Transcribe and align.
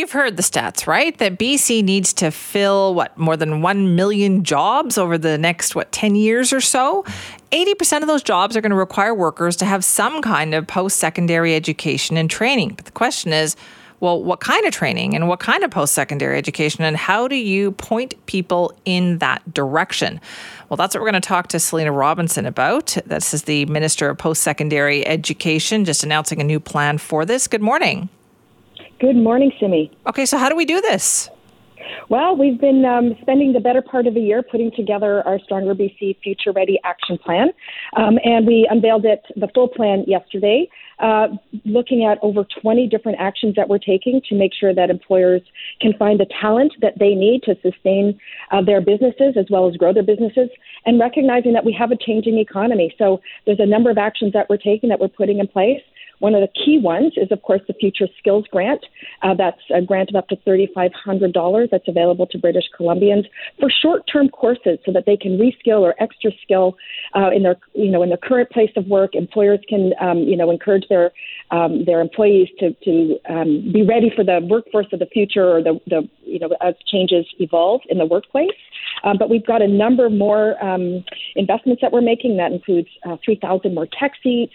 You've 0.00 0.12
heard 0.12 0.38
the 0.38 0.42
stats, 0.42 0.86
right? 0.86 1.16
That 1.18 1.38
BC 1.38 1.84
needs 1.84 2.14
to 2.14 2.30
fill 2.30 2.94
what 2.94 3.18
more 3.18 3.36
than 3.36 3.60
1 3.60 3.96
million 3.96 4.44
jobs 4.44 4.96
over 4.96 5.18
the 5.18 5.36
next 5.36 5.74
what 5.74 5.92
10 5.92 6.14
years 6.14 6.54
or 6.54 6.62
so. 6.62 7.04
80% 7.52 8.00
of 8.00 8.06
those 8.06 8.22
jobs 8.22 8.56
are 8.56 8.62
going 8.62 8.70
to 8.70 8.76
require 8.76 9.14
workers 9.14 9.56
to 9.56 9.66
have 9.66 9.84
some 9.84 10.22
kind 10.22 10.54
of 10.54 10.66
post-secondary 10.66 11.54
education 11.54 12.16
and 12.16 12.30
training. 12.30 12.70
But 12.76 12.86
the 12.86 12.92
question 12.92 13.34
is, 13.34 13.56
well, 14.00 14.24
what 14.24 14.40
kind 14.40 14.64
of 14.64 14.72
training 14.72 15.14
and 15.14 15.28
what 15.28 15.38
kind 15.38 15.62
of 15.64 15.70
post 15.70 15.92
secondary 15.92 16.38
education, 16.38 16.82
and 16.82 16.96
how 16.96 17.28
do 17.28 17.36
you 17.36 17.72
point 17.72 18.14
people 18.24 18.72
in 18.86 19.18
that 19.18 19.52
direction? 19.52 20.18
Well, 20.70 20.78
that's 20.78 20.94
what 20.94 21.02
we're 21.02 21.10
going 21.10 21.20
to 21.20 21.28
talk 21.28 21.48
to 21.48 21.60
Selina 21.60 21.92
Robinson 21.92 22.46
about. 22.46 22.96
This 23.04 23.34
is 23.34 23.42
the 23.42 23.66
Minister 23.66 24.08
of 24.08 24.16
Post 24.16 24.42
Secondary 24.42 25.06
Education, 25.06 25.84
just 25.84 26.02
announcing 26.02 26.40
a 26.40 26.44
new 26.44 26.58
plan 26.58 26.96
for 26.96 27.26
this. 27.26 27.46
Good 27.46 27.60
morning. 27.60 28.08
Good 29.00 29.16
morning, 29.16 29.50
Simi. 29.58 29.90
Okay, 30.06 30.26
so 30.26 30.36
how 30.36 30.50
do 30.50 30.54
we 30.54 30.66
do 30.66 30.82
this? 30.82 31.30
Well, 32.10 32.36
we've 32.36 32.60
been 32.60 32.84
um, 32.84 33.16
spending 33.22 33.54
the 33.54 33.60
better 33.60 33.80
part 33.80 34.06
of 34.06 34.12
the 34.12 34.20
year 34.20 34.42
putting 34.42 34.70
together 34.76 35.26
our 35.26 35.38
Stronger 35.38 35.74
BC 35.74 36.18
Future 36.22 36.52
Ready 36.52 36.78
Action 36.84 37.16
Plan, 37.16 37.48
um, 37.96 38.18
and 38.22 38.46
we 38.46 38.68
unveiled 38.70 39.06
it, 39.06 39.22
the 39.36 39.48
full 39.54 39.68
plan, 39.68 40.04
yesterday. 40.06 40.68
Uh, 40.98 41.28
looking 41.64 42.04
at 42.04 42.18
over 42.20 42.44
20 42.60 42.86
different 42.88 43.18
actions 43.18 43.54
that 43.56 43.70
we're 43.70 43.78
taking 43.78 44.20
to 44.28 44.34
make 44.34 44.52
sure 44.52 44.74
that 44.74 44.90
employers 44.90 45.40
can 45.80 45.94
find 45.98 46.20
the 46.20 46.26
talent 46.38 46.74
that 46.82 46.98
they 46.98 47.14
need 47.14 47.42
to 47.42 47.56
sustain 47.62 48.20
uh, 48.50 48.60
their 48.60 48.82
businesses 48.82 49.34
as 49.34 49.46
well 49.48 49.66
as 49.66 49.74
grow 49.78 49.94
their 49.94 50.02
businesses, 50.02 50.50
and 50.84 51.00
recognizing 51.00 51.54
that 51.54 51.64
we 51.64 51.72
have 51.72 51.90
a 51.90 51.96
changing 51.96 52.38
economy. 52.38 52.94
So 52.98 53.22
there's 53.46 53.60
a 53.60 53.66
number 53.66 53.90
of 53.90 53.96
actions 53.96 54.34
that 54.34 54.50
we're 54.50 54.58
taking 54.58 54.90
that 54.90 55.00
we're 55.00 55.08
putting 55.08 55.38
in 55.38 55.46
place. 55.46 55.80
One 56.20 56.34
of 56.34 56.40
the 56.40 56.48
key 56.48 56.78
ones 56.78 57.14
is, 57.16 57.30
of 57.30 57.42
course, 57.42 57.60
the 57.66 57.74
Future 57.74 58.06
Skills 58.18 58.46
Grant. 58.50 58.80
Uh, 59.22 59.34
that's 59.34 59.60
a 59.74 59.82
grant 59.82 60.10
of 60.10 60.16
up 60.16 60.28
to 60.28 60.36
$3,500 60.36 61.70
that's 61.70 61.88
available 61.88 62.26
to 62.28 62.38
British 62.38 62.64
Columbians 62.78 63.24
for 63.58 63.68
short-term 63.70 64.28
courses 64.28 64.78
so 64.86 64.92
that 64.92 65.04
they 65.06 65.16
can 65.16 65.38
reskill 65.38 65.80
or 65.80 65.94
extra 66.00 66.30
skill 66.42 66.76
uh, 67.14 67.30
in 67.30 67.42
their, 67.42 67.56
you 67.74 67.90
know, 67.90 68.02
in 68.02 68.08
their 68.10 68.18
current 68.18 68.50
place 68.50 68.70
of 68.76 68.86
work. 68.86 69.14
Employers 69.14 69.60
can, 69.68 69.92
um, 70.00 70.18
you 70.18 70.36
know, 70.36 70.50
encourage 70.50 70.86
their 70.88 71.10
um, 71.50 71.84
their 71.84 72.00
employees 72.00 72.48
to 72.58 72.72
to 72.84 73.18
um, 73.28 73.70
be 73.72 73.82
ready 73.82 74.12
for 74.14 74.24
the 74.24 74.40
workforce 74.48 74.86
of 74.92 75.00
the 75.00 75.06
future 75.06 75.56
or 75.56 75.62
the, 75.62 75.80
the 75.86 76.08
you 76.22 76.38
know 76.38 76.50
as 76.60 76.74
changes 76.86 77.26
evolve 77.38 77.80
in 77.88 77.98
the 77.98 78.06
workplace. 78.06 78.50
Um, 79.04 79.16
but 79.18 79.30
we've 79.30 79.46
got 79.46 79.62
a 79.62 79.68
number 79.68 80.10
more 80.10 80.62
um, 80.62 81.04
investments 81.36 81.80
that 81.82 81.92
we're 81.92 82.02
making. 82.02 82.36
That 82.36 82.52
includes 82.52 82.88
uh, 83.04 83.16
3,000 83.24 83.74
more 83.74 83.86
tech 83.98 84.12
seats. 84.22 84.52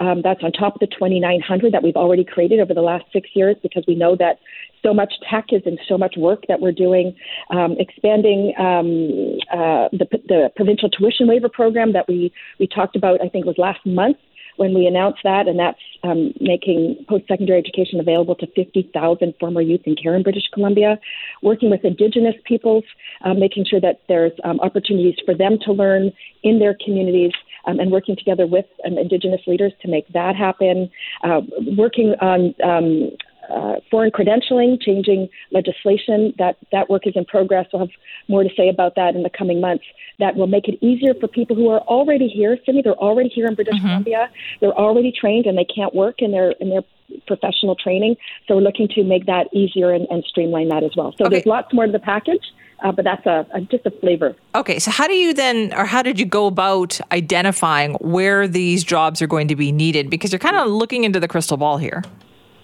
Um, 0.00 0.22
that's 0.22 0.42
on 0.42 0.52
top 0.52 0.74
of 0.74 0.80
the 0.80 0.86
2,900 0.86 1.72
that 1.72 1.82
we've 1.82 1.96
already 1.96 2.24
created 2.24 2.60
over 2.60 2.74
the 2.74 2.82
last 2.82 3.04
six 3.12 3.28
years 3.34 3.56
because 3.62 3.84
we 3.86 3.94
know 3.94 4.16
that 4.16 4.38
so 4.82 4.94
much 4.94 5.12
tech 5.28 5.46
is 5.50 5.62
in 5.66 5.76
so 5.88 5.98
much 5.98 6.14
work 6.16 6.44
that 6.48 6.60
we're 6.60 6.72
doing. 6.72 7.16
Um, 7.50 7.76
expanding 7.78 8.54
um, 8.58 9.38
uh, 9.52 9.88
the, 9.90 10.06
the 10.28 10.50
provincial 10.54 10.88
tuition 10.88 11.26
waiver 11.26 11.48
program 11.48 11.92
that 11.94 12.06
we, 12.08 12.32
we 12.60 12.66
talked 12.66 12.96
about, 12.96 13.20
I 13.22 13.28
think 13.28 13.44
was 13.44 13.58
last 13.58 13.84
month 13.84 14.18
when 14.58 14.74
we 14.74 14.86
announced 14.86 15.20
that, 15.24 15.48
and 15.48 15.58
that's 15.58 15.80
um, 16.02 16.32
making 16.40 17.04
post 17.08 17.24
secondary 17.28 17.58
education 17.58 18.00
available 18.00 18.34
to 18.34 18.46
50,000 18.54 19.34
former 19.40 19.60
youth 19.60 19.82
in 19.84 19.96
care 19.96 20.14
in 20.14 20.22
British 20.22 20.44
Columbia, 20.52 20.98
working 21.42 21.70
with 21.70 21.84
Indigenous 21.84 22.34
peoples, 22.44 22.84
uh, 23.24 23.34
making 23.34 23.64
sure 23.64 23.80
that 23.80 24.02
there's 24.08 24.32
um, 24.44 24.60
opportunities 24.60 25.16
for 25.24 25.34
them 25.34 25.58
to 25.64 25.72
learn 25.72 26.12
in 26.42 26.58
their 26.58 26.76
communities 26.84 27.32
um, 27.66 27.78
and 27.78 27.90
working 27.90 28.16
together 28.16 28.46
with 28.46 28.66
um, 28.84 28.98
Indigenous 28.98 29.40
leaders 29.46 29.72
to 29.82 29.88
make 29.88 30.06
that 30.12 30.34
happen, 30.34 30.90
uh, 31.22 31.40
working 31.76 32.14
on 32.20 32.54
um, 32.64 33.10
uh, 33.50 33.76
foreign 33.90 34.10
credentialing, 34.10 34.80
changing 34.80 35.28
legislation. 35.50 36.34
That 36.38 36.56
that 36.72 36.90
work 36.90 37.06
is 37.06 37.14
in 37.16 37.24
progress. 37.24 37.66
We'll 37.72 37.86
have 37.86 37.94
more 38.28 38.42
to 38.42 38.50
say 38.56 38.68
about 38.68 38.94
that 38.96 39.14
in 39.14 39.22
the 39.22 39.30
coming 39.30 39.60
months. 39.60 39.84
That 40.18 40.36
will 40.36 40.46
make 40.46 40.68
it 40.68 40.78
easier 40.82 41.14
for 41.14 41.28
people 41.28 41.56
who 41.56 41.68
are 41.68 41.80
already 41.80 42.28
here. 42.28 42.58
Sydney, 42.64 42.82
they're 42.82 42.94
already 42.94 43.28
here 43.28 43.46
in 43.46 43.54
British 43.54 43.74
mm-hmm. 43.76 43.86
Columbia. 43.86 44.30
They're 44.60 44.72
already 44.76 45.12
trained 45.12 45.46
and 45.46 45.56
they 45.56 45.64
can't 45.64 45.94
work 45.94 46.16
in 46.18 46.32
their 46.32 46.52
in 46.52 46.70
their 46.70 46.82
professional 47.26 47.74
training. 47.74 48.16
So 48.46 48.56
we're 48.56 48.62
looking 48.62 48.88
to 48.88 49.04
make 49.04 49.26
that 49.26 49.46
easier 49.54 49.92
and, 49.92 50.06
and 50.10 50.24
streamline 50.24 50.68
that 50.68 50.82
as 50.84 50.92
well. 50.96 51.14
So 51.16 51.24
okay. 51.24 51.36
there's 51.36 51.46
lots 51.46 51.72
more 51.72 51.86
to 51.86 51.92
the 51.92 51.98
package. 51.98 52.42
Uh, 52.80 52.92
but 52.92 53.04
that's 53.04 53.26
a, 53.26 53.44
a, 53.54 53.60
just 53.62 53.84
a 53.86 53.90
flavor. 53.90 54.36
Okay, 54.54 54.78
so 54.78 54.92
how 54.92 55.08
do 55.08 55.14
you 55.14 55.34
then, 55.34 55.74
or 55.74 55.84
how 55.84 56.00
did 56.00 56.20
you 56.20 56.24
go 56.24 56.46
about 56.46 57.00
identifying 57.10 57.94
where 57.94 58.46
these 58.46 58.84
jobs 58.84 59.20
are 59.20 59.26
going 59.26 59.48
to 59.48 59.56
be 59.56 59.72
needed? 59.72 60.08
Because 60.08 60.30
you're 60.30 60.38
kind 60.38 60.54
of 60.54 60.68
looking 60.68 61.02
into 61.02 61.18
the 61.18 61.26
crystal 61.26 61.56
ball 61.56 61.78
here. 61.78 62.04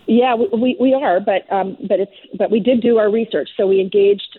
Yeah, 0.06 0.34
we, 0.34 0.76
we 0.78 0.94
are, 0.94 1.20
but 1.20 1.50
um, 1.52 1.76
but 1.88 2.00
it's 2.00 2.12
but 2.36 2.50
we 2.50 2.60
did 2.60 2.82
do 2.82 2.98
our 2.98 3.10
research. 3.10 3.48
So 3.56 3.66
we 3.66 3.80
engaged. 3.80 4.38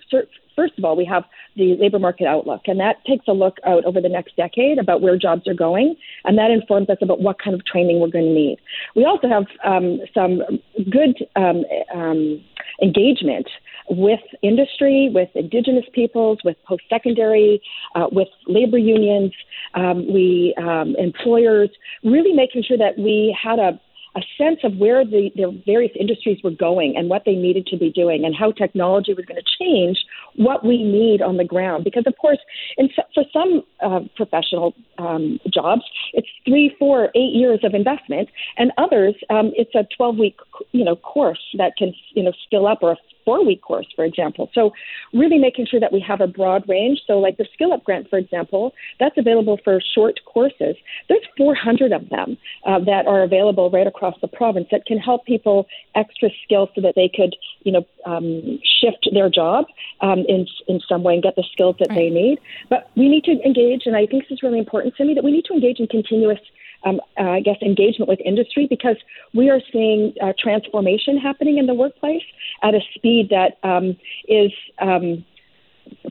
First 0.56 0.74
of 0.78 0.86
all, 0.86 0.96
we 0.96 1.06
have 1.06 1.24
the 1.58 1.76
labor 1.80 2.00
market 2.00 2.28
outlook, 2.28 2.62
and 2.68 2.80
that 2.80 3.04
takes 3.06 3.28
a 3.28 3.34
look 3.34 3.58
out 3.66 3.84
over 3.84 4.00
the 4.00 4.08
next 4.08 4.38
decade 4.38 4.78
about 4.78 5.02
where 5.02 5.18
jobs 5.18 5.48
are 5.48 5.54
going, 5.54 5.96
and 6.24 6.38
that 6.38 6.50
informs 6.50 6.90
us 6.90 6.98
about 7.02 7.20
what 7.20 7.38
kind 7.44 7.54
of 7.54 7.66
training 7.66 8.00
we're 8.00 8.08
going 8.08 8.26
to 8.26 8.34
need. 8.34 8.58
We 8.96 9.04
also 9.04 9.28
have 9.28 9.46
um, 9.66 10.00
some 10.14 10.42
good 10.90 11.18
um, 11.36 11.66
um, 11.94 12.42
engagement 12.82 13.48
with 13.90 14.22
industry, 14.42 15.12
with 15.14 15.30
Indigenous 15.36 15.86
peoples, 15.94 16.40
with 16.44 16.58
post 16.66 16.84
secondary, 16.90 17.62
uh, 17.96 18.08
with 18.12 18.30
labor 18.48 18.78
unions, 18.78 19.34
um, 19.74 20.12
we 20.12 20.56
um, 20.58 20.96
employers, 20.98 21.70
really 22.04 22.34
making 22.34 22.64
sure 22.64 22.78
that 22.78 22.98
we 22.98 23.38
had 23.42 23.60
a 23.60 23.80
a 24.16 24.22
sense 24.38 24.60
of 24.64 24.78
where 24.78 25.04
the, 25.04 25.30
various 25.66 25.92
industries 26.00 26.40
were 26.44 26.52
going 26.52 26.96
and 26.96 27.10
what 27.10 27.24
they 27.26 27.34
needed 27.34 27.68
to 27.68 27.78
be 27.78 27.92
doing 27.92 28.24
and 28.24 28.36
how 28.36 28.52
technology 28.52 29.14
was 29.14 29.26
going 29.26 29.40
to 29.40 29.64
change 29.64 29.98
what 30.36 30.66
we 30.66 30.84
need 30.84 31.22
on 31.22 31.38
the 31.38 31.44
ground. 31.44 31.84
Because, 31.84 32.04
of 32.08 32.18
course, 32.18 32.40
in, 32.78 32.90
for 33.14 33.24
some 33.32 33.64
uh, 33.82 34.02
professional 34.16 34.74
um, 34.98 35.40
jobs, 35.54 35.84
it's 36.14 36.28
three, 36.46 36.76
four, 36.80 37.10
eight 37.16 37.34
years 37.34 37.60
of 37.64 37.74
investment, 37.74 38.30
and 38.58 38.72
others, 38.78 39.16
um, 39.30 39.52
it's 39.56 39.76
a 39.76 39.86
12 39.96 40.18
week 40.18 40.38
you 40.76 40.84
know, 40.84 40.96
course 40.96 41.40
that 41.58 41.78
can 41.78 41.94
you 42.14 42.24
know, 42.24 42.34
skill 42.46 42.68
up 42.68 42.80
or 42.82 42.92
a 42.92 42.98
four 43.24 43.44
week 43.44 43.62
course, 43.62 43.88
for 43.96 44.06
example. 44.06 44.50
So, 44.54 44.72
really 45.14 45.38
making 45.38 45.66
sure 45.66 45.80
that 45.80 45.92
we 45.92 46.00
have 46.02 46.22
a 46.22 46.28
broad 46.28 46.68
range. 46.70 47.02
So, 47.08 47.14
like 47.20 47.38
the 47.38 47.48
Skill 47.54 47.74
Up 47.74 47.84
Grant, 47.84 48.10
for 48.10 48.20
example, 48.20 48.74
that's 49.00 49.18
available 49.18 49.60
for 49.64 49.82
short 49.96 50.20
courses. 50.26 50.76
There's 51.10 51.26
400 51.38 51.92
of 51.92 52.10
them 52.10 52.38
uh, 52.66 52.80
that 52.80 53.08
are 53.08 53.24
available 53.24 53.72
right 53.72 53.88
across 53.88 54.16
the 54.22 54.28
province 54.28 54.68
that 54.72 54.86
can 54.86 54.98
help 54.98 55.26
people 55.26 55.66
extra 55.96 56.30
skills 56.44 56.70
so 56.76 56.82
that 56.82 56.94
they 56.96 57.10
could, 57.14 57.36
you 57.64 57.72
know, 57.72 57.86
um, 58.06 58.60
shift 58.80 59.10
their 59.12 59.30
job 59.30 59.66
um, 60.02 60.20
in 60.28 60.46
in 60.68 60.80
some 60.88 61.04
way 61.04 61.14
and 61.16 61.24
get 61.24 61.36
the 61.36 61.46
skills 61.52 61.76
that 61.80 61.90
right. 61.90 61.96
they 61.96 62.10
need. 62.10 62.40
But 62.70 62.92
we 62.96 63.10
need 63.10 63.24
to 63.26 63.32
engage, 63.44 63.84
and 63.86 63.96
I 63.96 64.06
think 64.06 64.24
this 64.24 64.38
is 64.38 64.44
really 64.44 64.60
important 64.60 64.96
to 64.98 65.06
me 65.06 65.14
that 65.16 65.24
we 65.24 65.32
need 65.32 65.46
to 65.46 65.54
engage 65.54 65.80
in 65.80 65.88
continuous 65.88 66.40
um, 66.86 67.02
uh, 67.20 67.24
I 67.24 67.42
guess, 67.42 67.58
engagement 67.62 68.08
with 68.08 68.20
industry 68.24 68.68
because 68.70 68.98
we 69.34 69.50
are 69.50 69.60
seeing 69.72 70.14
uh, 70.22 70.34
transformation 70.40 71.18
happening 71.18 71.58
in 71.58 71.66
the 71.66 71.74
workplace 71.74 72.24
at 72.64 72.74
a 72.74 72.80
speed 72.94 73.30
that 73.32 73.58
um, 73.68 73.98
is 74.28 74.52
um, 74.80 75.26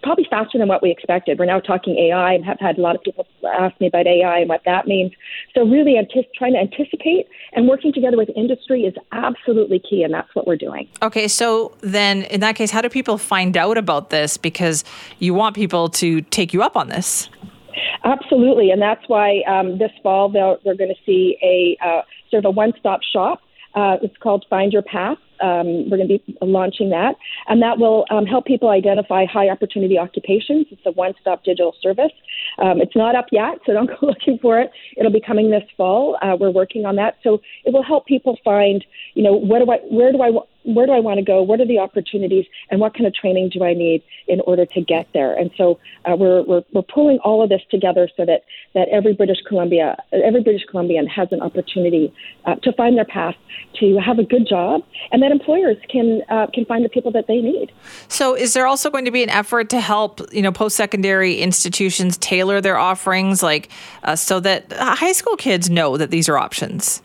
probably 0.03 0.27
faster 0.29 0.59
than 0.59 0.69
what 0.69 0.83
we 0.83 0.91
expected. 0.91 1.39
We're 1.39 1.47
now 1.47 1.61
talking 1.61 1.97
AI 1.97 2.35
and 2.35 2.45
have 2.45 2.59
had 2.61 2.79
a 2.79 2.81
lot 2.81 2.97
of 2.97 3.03
people 3.03 3.27
ask 3.59 3.79
me 3.81 3.87
about 3.87 4.07
AI 4.07 4.41
and 4.41 4.49
what 4.49 4.63
that 4.65 4.87
means. 4.87 5.13
So, 5.55 5.65
really, 5.65 5.97
antic- 5.97 6.33
trying 6.35 6.55
to 6.55 6.59
anticipate 6.59 7.27
and 7.53 7.69
working 7.69 7.93
together 7.93 8.17
with 8.17 8.31
industry 8.37 8.83
is 8.83 8.95
absolutely 9.13 9.79
key, 9.79 10.03
and 10.03 10.13
that's 10.13 10.35
what 10.35 10.47
we're 10.47 10.57
doing. 10.57 10.89
Okay, 11.03 11.29
so 11.29 11.73
then 11.81 12.23
in 12.25 12.41
that 12.41 12.57
case, 12.57 12.71
how 12.71 12.81
do 12.81 12.89
people 12.89 13.19
find 13.19 13.57
out 13.57 13.79
about 13.79 14.11
this? 14.11 14.37
Because 14.37 14.85
you 15.19 15.35
want 15.35 15.55
people 15.55 15.89
to 15.91 16.21
take 16.23 16.53
you 16.53 16.63
up 16.63 16.77
on 16.77 16.89
this. 16.89 17.29
Absolutely, 18.05 18.71
and 18.71 18.83
that's 18.83 19.03
why 19.09 19.41
um, 19.49 19.79
this 19.79 19.91
fall 20.03 20.29
they're, 20.29 20.59
going 20.77 20.91
to 20.91 21.03
see 21.07 21.39
a 21.43 21.77
uh, 21.85 22.03
sort 22.31 22.45
of 22.45 22.49
a 22.49 22.51
one-stop 22.51 23.01
shop. 23.03 23.41
Uh, 23.75 23.97
it's 24.03 24.17
called 24.19 24.45
Find 24.49 24.73
Your 24.73 24.83
Path. 24.83 25.17
Um, 25.41 25.91
we're 25.91 25.97
going 25.97 26.09
to 26.09 26.19
be 26.19 26.37
launching 26.43 26.91
that, 26.91 27.17
and 27.49 27.61
that 27.63 27.79
will 27.79 28.05
um, 28.11 28.25
help 28.25 28.45
people 28.45 28.69
identify 28.69 29.25
high 29.25 29.49
opportunity 29.49 29.99
occupations. 29.99 30.67
It's 30.71 30.83
a 30.87 30.93
one 30.93 31.15
stop 31.21 31.45
digital 31.45 31.75
service. 31.83 32.13
Um, 32.59 32.81
it's 32.81 32.95
not 32.95 33.17
up 33.17 33.27
yet, 33.33 33.59
so 33.67 33.73
don't 33.73 33.87
go 34.01 34.07
looking 34.07 34.39
for 34.41 34.61
it. 34.61 34.71
It'll 34.97 35.11
be 35.11 35.21
coming 35.21 35.51
this 35.51 35.65
fall. 35.77 36.19
Uh, 36.23 36.37
we're 36.39 36.51
working 36.51 36.85
on 36.85 36.97
that, 36.97 37.17
so 37.23 37.41
it 37.65 37.73
will 37.73 37.83
help 37.83 38.07
people 38.07 38.39
find, 38.45 38.85
you 39.15 39.23
know, 39.23 39.33
what 39.33 39.59
do 39.65 39.71
I, 39.71 39.79
where 39.91 40.13
do 40.13 40.23
I, 40.23 40.31
where 40.65 40.87
do 40.87 40.93
I 40.93 41.01
want 41.01 41.19
to 41.19 41.25
go? 41.25 41.43
What 41.43 41.61
are 41.61 41.67
the 41.67 41.79
opportunities, 41.79 42.47
and 42.71 42.81
what 42.81 42.95
kind 42.95 43.07
of 43.07 43.15
training 43.15 43.51
do 43.51 43.63
I 43.63 43.75
need 43.75 44.03
in 44.27 44.41
order 44.41 44.67
to 44.67 44.81
get 44.81 45.07
there? 45.13 45.35
And 45.35 45.51
so 45.57 45.79
uh, 46.05 46.17
we're, 46.17 46.43
we're 46.43 46.63
we're 46.73 46.83
pulling 46.83 47.19
all 47.19 47.43
of 47.43 47.51
this 47.51 47.63
together 47.71 48.09
so 48.17 48.25
that 48.25 48.45
that 48.75 48.89
every 48.89 49.13
British 49.13 49.39
Columbia, 49.47 49.97
every 50.13 50.43
British 50.43 50.63
Columbian 50.71 51.07
has 51.07 51.29
an 51.33 51.41
opportunity 51.41 52.13
uh, 52.47 52.57
to 52.57 52.73
find 52.73 52.97
their 52.97 53.05
path, 53.05 53.35
to 53.81 53.99
have 53.99 54.19
a 54.19 54.25
good 54.25 54.47
job, 54.49 54.83
and 55.13 55.23
that 55.23 55.31
employers 55.31 55.77
can 55.89 56.23
uh, 56.29 56.47
can 56.53 56.65
find 56.65 56.85
the 56.85 56.89
people 56.89 57.13
that 57.13 57.27
they 57.27 57.41
need. 57.41 57.71
So, 58.09 58.35
is 58.35 58.55
there 58.55 58.67
also 58.67 58.91
going 58.91 59.05
to 59.05 59.11
be 59.11 59.23
an 59.23 59.31
effort 59.31 59.69
to 59.71 59.81
help 59.81 60.21
you 60.33 60.43
know 60.43 60.53
post 60.53 60.77
secondary 60.77 61.37
institutions 61.37 62.17
tailor 62.19 62.61
their 62.61 62.79
offerings, 62.79 63.43
like 63.43 63.69
uh, 64.03 64.17
so 64.17 64.41
that 64.41 64.73
high 64.73 65.13
school 65.13 65.37
kids 65.37 65.69
know 65.69 65.97
that 65.97 66.11
these 66.11 66.29
are 66.29 66.39
options? 66.39 67.03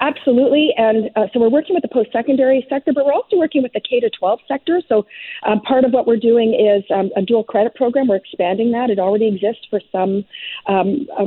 Absolutely, 0.00 0.70
and 0.76 1.10
uh, 1.16 1.26
so 1.32 1.40
we're 1.40 1.48
working 1.48 1.74
with 1.74 1.82
the 1.82 1.88
post-secondary 1.88 2.66
sector, 2.68 2.92
but 2.92 3.04
we're 3.04 3.12
also 3.12 3.36
working 3.36 3.62
with 3.62 3.72
the 3.72 3.80
K 3.80 4.00
to 4.00 4.10
12 4.10 4.40
sector. 4.46 4.80
So 4.88 5.06
um, 5.46 5.60
part 5.60 5.84
of 5.84 5.92
what 5.92 6.06
we're 6.06 6.16
doing 6.16 6.54
is 6.54 6.84
um, 6.94 7.10
a 7.16 7.22
dual 7.22 7.44
credit 7.44 7.74
program. 7.74 8.08
We're 8.08 8.16
expanding 8.16 8.72
that. 8.72 8.90
It 8.90 8.98
already 8.98 9.26
exists 9.26 9.66
for 9.70 9.80
some 9.90 10.24
um, 10.66 11.06
uh, 11.18 11.26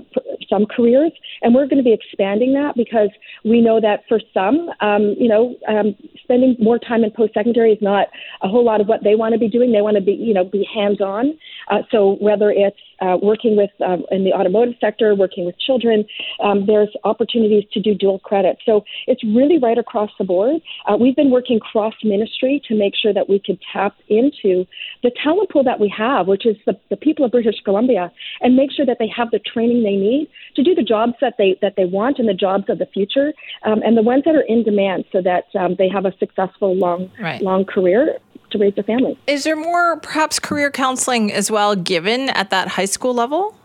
some 0.50 0.66
careers, 0.66 1.12
and 1.42 1.54
we're 1.54 1.66
going 1.66 1.78
to 1.78 1.84
be 1.84 1.94
expanding 1.94 2.54
that 2.54 2.76
because 2.76 3.10
we 3.44 3.62
know 3.62 3.80
that 3.82 4.04
for 4.08 4.20
some, 4.34 4.70
um, 4.82 5.16
you 5.20 5.28
know, 5.28 5.56
um, 5.68 5.96
spending 6.24 6.56
more 6.60 6.80
time 6.80 7.04
in 7.04 7.12
post-secondary 7.12 7.74
is 7.74 7.82
not 7.82 8.08
a 8.42 8.48
whole 8.48 8.64
lot 8.64 8.82
of 8.82 8.88
what 8.88 9.04
they 9.04 9.16
want 9.16 9.34
to 9.34 9.40
be 9.40 9.50
doing. 9.50 9.72
They 9.72 9.82
want 9.82 9.96
to 9.96 10.04
be, 10.04 10.14
you 10.14 10.34
know, 10.34 10.44
be 10.44 10.68
hands-on. 10.74 11.38
Uh, 11.70 11.80
so 11.92 12.18
whether 12.20 12.52
it's 12.52 12.78
uh, 13.02 13.18
working 13.22 13.56
with 13.56 13.70
um, 13.86 14.04
in 14.12 14.24
the 14.24 14.34
automotive 14.34 14.76
sector, 14.80 15.16
working 15.16 15.46
with 15.46 15.58
children, 15.60 16.06
um, 16.44 16.66
there's 16.66 16.90
opportunities 17.04 17.64
to 17.74 17.80
do 17.80 17.94
dual 17.94 18.20
credit. 18.20 18.58
So 18.66 18.84
it's 19.08 19.24
really 19.24 19.58
right 19.58 19.78
across 19.78 20.12
the 20.18 20.26
board. 20.26 20.62
Uh, 20.88 20.98
we've 20.98 21.16
been 21.16 21.32
working 21.32 21.60
cross 21.60 21.94
ministry 22.04 22.62
to 22.68 22.76
make 22.76 22.94
sure 22.96 23.14
that 23.14 23.30
we 23.30 23.40
could 23.40 23.60
tap 23.72 23.96
into 24.08 24.66
the 25.04 25.12
talent 25.24 25.50
pool 25.50 25.64
that 25.64 25.80
we 25.80 25.94
have, 25.96 26.28
which 26.28 26.46
is 26.46 26.56
the, 26.66 26.78
the 26.90 26.98
people 26.98 27.26
of 27.26 27.32
British 27.32 27.60
Columbia, 27.64 28.12
and 28.42 28.56
make 28.56 28.72
sure 28.72 28.86
that 28.86 28.98
they 29.00 29.12
have 29.16 29.32
the 29.32 29.40
training 29.40 29.84
they 29.84 29.96
need 29.96 30.28
to 30.56 30.64
do 30.64 30.76
the 30.76 30.84
jobs 30.84 31.14
that 31.22 31.36
they 31.38 31.58
that 31.62 31.76
they 31.76 31.86
want 31.86 32.20
and 32.20 32.28
the 32.28 32.34
jobs 32.34 32.66
of 32.70 32.80
the 32.80 32.86
future, 32.88 33.34
um, 33.66 33.82
and 33.84 33.98
the 33.98 34.02
ones 34.02 34.24
that 34.26 34.36
are 34.36 34.46
in 34.48 34.64
demand, 34.64 35.06
so 35.12 35.22
that 35.22 35.46
um, 35.60 35.76
they 35.78 35.90
have 35.90 36.06
a 36.06 36.14
successful 36.18 36.76
long 36.76 37.12
right. 37.22 37.42
long 37.42 37.66
career 37.66 38.18
to 38.52 38.58
raise 38.58 38.76
their 38.76 38.84
family. 38.84 39.18
Is 39.28 39.44
there 39.44 39.56
more 39.56 39.98
perhaps 39.98 40.40
career 40.40 40.72
counseling 40.72 41.32
as 41.32 41.50
well 41.50 41.76
given 41.76 42.30
at 42.30 42.50
that 42.50 42.70
high 42.70 42.86
school 42.86 43.14
level? 43.14 43.56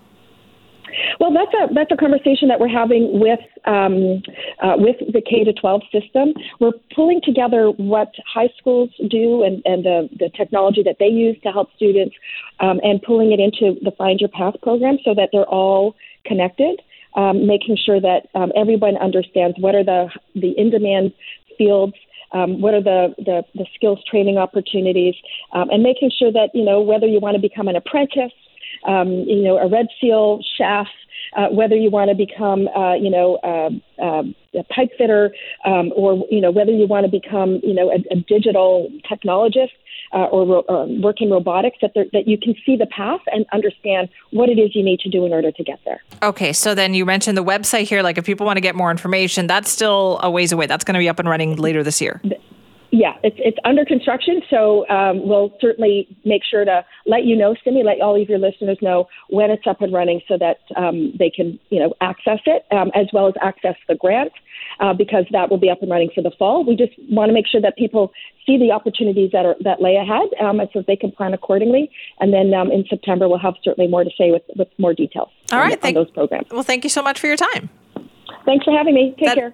Well, 1.20 1.32
that's 1.32 1.52
a 1.54 1.75
that's 1.75 1.90
a 1.90 1.96
conversation 1.96 2.48
that 2.48 2.60
we're 2.60 2.69
having 2.69 3.19
with 3.19 3.40
um, 3.64 4.22
uh, 4.62 4.76
with 4.76 4.96
the 5.12 5.20
K 5.20 5.44
to 5.44 5.52
12 5.52 5.82
system. 5.90 6.34
We're 6.60 6.72
pulling 6.94 7.20
together 7.22 7.70
what 7.70 8.12
high 8.32 8.50
schools 8.58 8.90
do 9.08 9.42
and, 9.42 9.62
and 9.64 9.84
the, 9.84 10.08
the 10.19 10.31
technology 10.36 10.82
that 10.82 10.96
they 10.98 11.06
use 11.08 11.36
to 11.42 11.50
help 11.50 11.69
students, 11.76 12.14
um, 12.60 12.81
and 12.82 13.02
pulling 13.02 13.32
it 13.32 13.40
into 13.40 13.78
the 13.82 13.90
Find 13.92 14.20
Your 14.20 14.28
Path 14.28 14.54
program 14.62 14.98
so 15.04 15.14
that 15.14 15.31
they're 15.32 15.48
all 15.48 15.96
connected. 16.25 16.81
Um, 17.16 17.46
making 17.46 17.76
sure 17.76 18.00
that 18.00 18.26
um, 18.34 18.50
everyone 18.56 18.96
understands 18.96 19.56
what 19.60 19.76
are 19.76 19.84
the 19.84 20.10
the 20.34 20.50
in 20.58 20.70
demand 20.70 21.12
fields 21.56 21.94
um, 22.32 22.61
what 22.61 22.75
are 22.75 22.82
the, 22.82 23.15
the, 23.19 23.44
the, 23.55 23.67
skills 23.75 24.03
training 24.11 24.38
opportunities, 24.38 25.15
um, 25.53 25.71
and 25.71 25.82
making 25.82 26.11
sure 26.17 26.32
that, 26.32 26.50
you 26.55 26.65
know, 26.65 26.81
whether 26.81 27.06
you 27.06 27.21
want 27.21 27.35
to 27.35 27.41
become 27.41 27.69
an 27.69 27.76
apprentice, 27.76 28.32
um, 28.87 29.09
you 29.26 29.43
know, 29.43 29.59
a 29.59 29.69
Red 29.69 29.87
Seal 30.00 30.41
chef, 30.56 30.87
uh, 31.36 31.48
whether 31.48 31.76
you 31.76 31.90
want 31.90 32.10
to 32.10 32.14
become, 32.14 32.69
uh, 32.69 32.94
you 32.94 33.10
know, 33.10 33.36
uh, 33.42 33.70
uh, 34.02 34.22
a 34.58 34.64
pipe 34.64 34.90
fitter, 34.96 35.34
um, 35.64 35.92
or 35.96 36.25
you 36.31 36.40
know, 36.40 36.50
whether 36.50 36.72
you 36.72 36.86
want 36.86 37.04
to 37.04 37.10
become, 37.10 37.60
you 37.62 37.75
know, 37.75 37.90
a, 37.90 37.96
a 38.12 38.16
digital 38.16 38.88
technologist, 39.10 39.72
uh, 40.12 40.26
or 40.26 40.46
ro- 40.46 40.64
uh, 40.69 40.86
work 41.00 41.20
in 41.20 41.31
robotics 41.31 41.78
that 41.82 41.92
that 41.94 42.28
you 42.28 42.38
can 42.38 42.54
see 42.64 42.76
the 42.76 42.86
path 42.86 43.20
and 43.32 43.44
understand 43.52 44.08
what 44.31 44.48
it 44.48 44.58
is 44.58 44.75
you 44.75 44.82
need 44.82 45.00
to 45.00 45.08
do 45.08 45.26
in 45.26 45.32
order 45.32 45.50
to 45.50 45.64
get 45.64 45.81
there. 45.84 46.00
Okay, 46.22 46.52
so 46.52 46.75
then 46.75 46.94
you 46.94 47.04
mentioned 47.04 47.36
the 47.36 47.44
website 47.44 47.88
here. 47.88 48.02
Like, 48.02 48.19
if 48.19 48.25
people 48.25 48.46
want 48.46 48.56
to 48.56 48.62
get 48.62 48.75
more 48.75 48.90
information, 48.90 49.46
that's 49.46 49.70
still 49.70 50.20
a 50.22 50.31
ways 50.31 50.52
away. 50.52 50.66
That's 50.66 50.84
going 50.84 50.94
to 50.94 51.00
be 51.00 51.08
up 51.08 51.19
and 51.19 51.28
running 51.28 51.56
later 51.56 51.82
this 51.82 52.00
year. 52.00 52.22
It's 53.25 53.37
it's 53.38 53.56
under 53.65 53.87
construction, 53.87 54.43
so 54.50 54.87
um, 54.88 55.26
we'll 55.26 55.50
certainly 55.59 56.06
make 56.26 56.43
sure 56.44 56.65
to 56.65 56.85
let 57.06 57.25
you 57.25 57.35
know, 57.35 57.56
Simi, 57.65 57.82
let 57.82 58.00
all 58.03 58.21
of 58.21 58.29
your 58.29 58.38
listeners 58.38 58.76
know 58.82 59.09
when 59.31 59.50
it's 59.50 59.67
up 59.67 59.81
and 59.81 59.94
running, 59.94 60.21
so 60.29 60.37
that 60.38 60.59
um, 60.76 61.12
they 61.19 61.31
can 61.31 61.59
you 61.71 61.81
know 61.81 61.94
access 62.03 62.41
it 62.44 62.65
um, 62.71 62.91
as 62.94 63.06
well 63.15 63.26
as 63.26 63.32
access 63.41 63.76
the 63.88 63.94
grant, 63.94 64.32
uh, 64.81 64.93
because 64.93 65.25
that 65.32 65.50
will 65.50 65.59
be 65.59 65.71
up 65.71 65.81
and 65.81 65.91
running 65.91 66.11
for 66.15 66.23
the 66.23 66.32
fall. 66.38 66.65
We 66.67 66.76
just 66.76 66.93
want 67.11 67.31
to 67.31 67.32
make 67.32 67.47
sure 67.47 67.62
that 67.62 67.79
people 67.79 68.12
see 68.47 68.59
the 68.59 68.71
opportunities 68.71 69.31
that 69.32 69.47
are 69.47 69.56
that 69.65 69.81
lay 69.81 69.97
ahead, 69.97 70.29
um, 70.47 70.61
so 70.75 70.85
they 70.87 70.97
can 70.97 71.11
plan 71.11 71.32
accordingly. 71.32 71.91
And 72.20 72.31
then 72.31 72.53
um, 72.53 72.70
in 72.70 72.85
September, 72.91 73.27
we'll 73.27 73.38
have 73.38 73.55
certainly 73.65 73.91
more 73.91 74.05
to 74.05 74.11
say 74.19 74.32
with 74.32 74.43
with 74.55 74.69
more 74.79 74.93
details. 74.93 75.31
All 75.50 75.59
right, 75.59 75.73
on, 75.73 75.79
thank, 75.79 75.97
on 75.97 76.05
those 76.05 76.12
programs. 76.12 76.49
Well, 76.50 76.62
thank 76.62 76.85
you 76.85 76.91
so 76.91 77.03
much 77.03 77.19
for 77.19 77.27
your 77.27 77.37
time. 77.38 77.70
Thanks 78.44 78.65
for 78.65 78.77
having 78.77 78.94
me. 78.94 79.15
Take 79.19 79.29
that, 79.29 79.37
care. 79.37 79.53